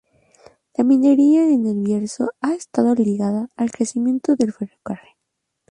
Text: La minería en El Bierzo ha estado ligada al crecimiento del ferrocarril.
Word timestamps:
La 0.75 0.83
minería 0.83 1.47
en 1.53 1.67
El 1.67 1.79
Bierzo 1.83 2.31
ha 2.41 2.55
estado 2.55 2.95
ligada 2.95 3.49
al 3.55 3.69
crecimiento 3.69 4.35
del 4.35 4.51
ferrocarril. 4.51 5.13